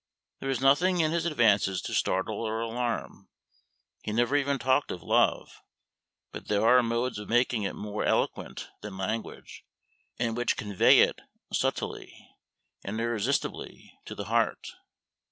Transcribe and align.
There 0.39 0.49
was 0.49 0.59
nothing 0.61 0.99
in 0.99 1.11
his 1.11 1.27
advances 1.27 1.79
to 1.83 1.93
startle 1.93 2.41
or 2.41 2.59
alarm. 2.59 3.29
He 4.01 4.11
never 4.11 4.35
even 4.35 4.57
talked 4.57 4.89
of 4.89 5.03
love, 5.03 5.61
but 6.31 6.47
there 6.47 6.65
are 6.67 6.81
modes 6.81 7.19
of 7.19 7.29
making 7.29 7.61
it 7.61 7.75
more 7.75 8.03
eloquent 8.03 8.69
than 8.81 8.97
language, 8.97 9.63
and 10.17 10.35
which 10.35 10.57
convey 10.57 11.01
it 11.01 11.19
subtilely 11.53 12.35
and 12.83 12.99
irresistibly 12.99 13.93
to 14.05 14.15
the 14.15 14.25
heart. 14.25 14.69